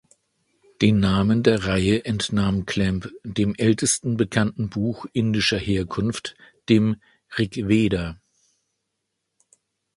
[0.81, 6.35] Den Namen der Reihe entnahm Clamp dem ältesten bekannten Buch indischer Herkunft,
[6.69, 6.99] dem
[7.37, 8.19] "Rigveda".